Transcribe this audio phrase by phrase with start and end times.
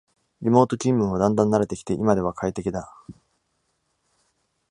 [0.41, 2.91] リモート勤務もだんだん慣れてきて今では快適だ